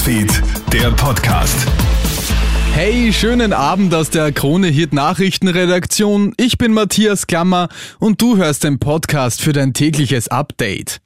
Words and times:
Newsfeed, 0.00 0.42
der 0.72 0.90
Podcast. 0.92 1.66
Hey, 2.72 3.12
schönen 3.12 3.52
Abend 3.52 3.94
aus 3.94 4.08
der 4.08 4.32
Krone 4.32 4.68
Hit 4.68 4.94
Nachrichtenredaktion. 4.94 6.32
Ich 6.38 6.56
bin 6.56 6.72
Matthias 6.72 7.26
Klammer 7.26 7.68
und 7.98 8.22
du 8.22 8.38
hörst 8.38 8.64
den 8.64 8.78
Podcast 8.78 9.42
für 9.42 9.52
dein 9.52 9.74
tägliches 9.74 10.28
Update. 10.28 11.02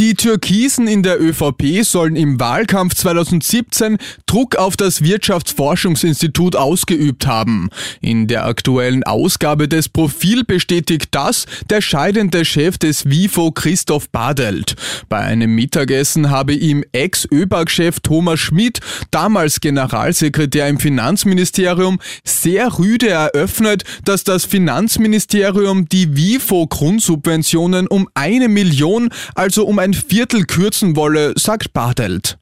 Die 0.00 0.14
Türkisen 0.14 0.88
in 0.88 1.02
der 1.02 1.20
ÖVP 1.20 1.84
sollen 1.84 2.16
im 2.16 2.40
Wahlkampf 2.40 2.94
2017 2.94 3.98
Druck 4.24 4.56
auf 4.56 4.74
das 4.78 5.02
Wirtschaftsforschungsinstitut 5.02 6.56
ausgeübt 6.56 7.26
haben. 7.26 7.68
In 8.00 8.26
der 8.26 8.46
aktuellen 8.46 9.04
Ausgabe 9.04 9.68
des 9.68 9.90
Profil 9.90 10.44
bestätigt 10.44 11.08
das 11.10 11.44
der 11.68 11.82
scheidende 11.82 12.46
Chef 12.46 12.78
des 12.78 13.10
WIFO 13.10 13.52
Christoph 13.52 14.08
Badelt. 14.08 14.74
Bei 15.10 15.18
einem 15.18 15.54
Mittagessen 15.54 16.30
habe 16.30 16.54
ihm 16.54 16.82
Ex-ÖBAG-Chef 16.92 18.00
Thomas 18.00 18.40
Schmidt, 18.40 18.80
damals 19.10 19.60
Generalsekretär 19.60 20.66
im 20.68 20.80
Finanzministerium, 20.80 21.98
sehr 22.24 22.78
rüde 22.78 23.10
eröffnet, 23.10 23.84
dass 24.06 24.24
das 24.24 24.46
Finanzministerium 24.46 25.90
die 25.90 26.16
WIFO-Grundsubventionen 26.16 27.86
um 27.86 28.08
eine 28.14 28.48
Million, 28.48 29.10
also 29.34 29.66
um 29.66 29.78
ein 29.78 29.89
ein 29.90 29.94
Viertel 29.94 30.44
kürzen 30.44 30.94
wolle, 30.94 31.32
sagt 31.36 31.72
Bartelt. 31.72 32.38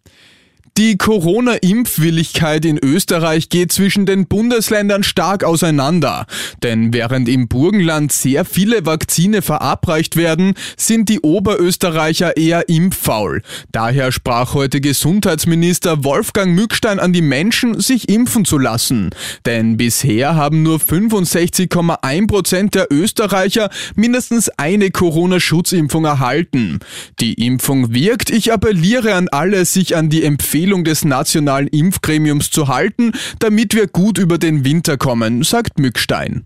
Die 0.78 0.96
Corona-Impfwilligkeit 0.96 2.64
in 2.64 2.78
Österreich 2.78 3.48
geht 3.48 3.72
zwischen 3.72 4.06
den 4.06 4.28
Bundesländern 4.28 5.02
stark 5.02 5.42
auseinander. 5.42 6.24
Denn 6.62 6.92
während 6.92 7.28
im 7.28 7.48
Burgenland 7.48 8.12
sehr 8.12 8.44
viele 8.44 8.86
Vakzine 8.86 9.42
verabreicht 9.42 10.14
werden, 10.14 10.54
sind 10.76 11.08
die 11.08 11.18
Oberösterreicher 11.18 12.36
eher 12.36 12.68
impffaul. 12.68 13.42
Daher 13.72 14.12
sprach 14.12 14.54
heute 14.54 14.80
Gesundheitsminister 14.80 16.04
Wolfgang 16.04 16.54
Mückstein 16.54 17.00
an 17.00 17.12
die 17.12 17.22
Menschen, 17.22 17.80
sich 17.80 18.08
impfen 18.08 18.44
zu 18.44 18.56
lassen. 18.56 19.10
Denn 19.46 19.78
bisher 19.78 20.36
haben 20.36 20.62
nur 20.62 20.78
65,1 20.78 22.28
Prozent 22.28 22.76
der 22.76 22.86
Österreicher 22.92 23.68
mindestens 23.96 24.48
eine 24.50 24.92
Corona-Schutzimpfung 24.92 26.04
erhalten. 26.04 26.78
Die 27.18 27.34
Impfung 27.44 27.92
wirkt. 27.92 28.30
Ich 28.30 28.52
appelliere 28.52 29.14
an 29.14 29.26
alle, 29.26 29.64
sich 29.64 29.96
an 29.96 30.08
die 30.08 30.22
Empfehlung 30.22 30.67
Empfehlung 30.68 30.84
des 30.84 31.06
nationalen 31.06 31.66
Impfgremiums 31.68 32.50
zu 32.50 32.68
halten, 32.68 33.12
damit 33.38 33.74
wir 33.74 33.86
gut 33.86 34.18
über 34.18 34.36
den 34.36 34.66
Winter 34.66 34.98
kommen, 34.98 35.42
sagt 35.42 35.78
Mückstein. 35.78 36.44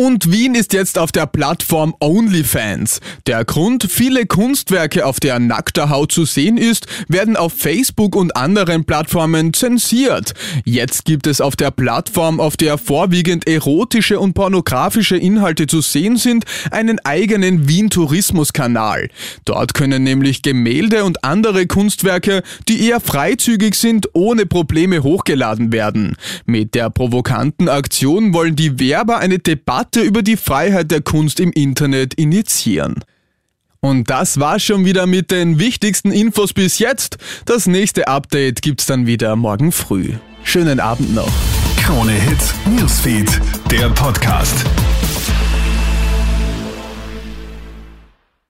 Und 0.00 0.30
Wien 0.30 0.54
ist 0.54 0.74
jetzt 0.74 0.96
auf 0.96 1.10
der 1.10 1.26
Plattform 1.26 1.92
OnlyFans. 1.98 3.00
Der 3.26 3.44
Grund, 3.44 3.84
viele 3.90 4.26
Kunstwerke, 4.26 5.04
auf 5.04 5.18
der 5.18 5.40
nackter 5.40 5.90
Haut 5.90 6.12
zu 6.12 6.24
sehen 6.24 6.56
ist, 6.56 6.86
werden 7.08 7.36
auf 7.36 7.52
Facebook 7.52 8.14
und 8.14 8.36
anderen 8.36 8.84
Plattformen 8.84 9.52
zensiert. 9.52 10.34
Jetzt 10.64 11.04
gibt 11.04 11.26
es 11.26 11.40
auf 11.40 11.56
der 11.56 11.72
Plattform, 11.72 12.38
auf 12.38 12.56
der 12.56 12.78
vorwiegend 12.78 13.48
erotische 13.48 14.20
und 14.20 14.34
pornografische 14.34 15.16
Inhalte 15.16 15.66
zu 15.66 15.80
sehen 15.80 16.16
sind, 16.16 16.44
einen 16.70 17.00
eigenen 17.00 17.68
Wien-Tourismus-Kanal. 17.68 19.08
Dort 19.46 19.74
können 19.74 20.04
nämlich 20.04 20.42
Gemälde 20.42 21.02
und 21.02 21.24
andere 21.24 21.66
Kunstwerke, 21.66 22.44
die 22.68 22.86
eher 22.86 23.00
freizügig 23.00 23.74
sind, 23.74 24.10
ohne 24.12 24.46
Probleme 24.46 25.02
hochgeladen 25.02 25.72
werden. 25.72 26.14
Mit 26.46 26.76
der 26.76 26.88
provokanten 26.88 27.68
Aktion 27.68 28.32
wollen 28.32 28.54
die 28.54 28.78
Werber 28.78 29.18
eine 29.18 29.40
Debatte 29.40 29.57
Debatte 29.58 30.02
über 30.02 30.22
die 30.22 30.36
Freiheit 30.36 30.92
der 30.92 31.02
Kunst 31.02 31.40
im 31.40 31.50
Internet 31.50 32.14
initiieren. 32.14 32.94
Und 33.80 34.08
das 34.08 34.38
war 34.38 34.60
schon 34.60 34.84
wieder 34.84 35.06
mit 35.06 35.32
den 35.32 35.58
wichtigsten 35.58 36.12
Infos 36.12 36.52
bis 36.52 36.78
jetzt. 36.78 37.18
Das 37.44 37.66
nächste 37.66 38.06
Update 38.06 38.62
gibt's 38.62 38.86
dann 38.86 39.06
wieder 39.06 39.34
morgen 39.34 39.72
früh. 39.72 40.12
Schönen 40.44 40.78
Abend 40.78 41.12
noch. 41.12 41.32
Krone 41.82 42.12
Hits, 42.12 42.54
Newsfeed, 42.66 43.40
der 43.70 43.88
Podcast. 43.90 44.64